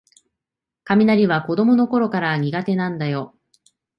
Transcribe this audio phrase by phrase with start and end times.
[0.85, 3.35] 雷は子どものころから苦手なんだよ